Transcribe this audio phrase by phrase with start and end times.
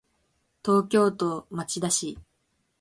[0.65, 2.17] 東京都町田市